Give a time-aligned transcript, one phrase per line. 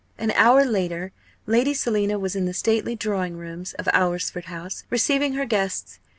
[0.17, 1.11] An hour later
[1.45, 5.99] Lady Selina was in the stately drawing room of Alresford House, receiving her guests.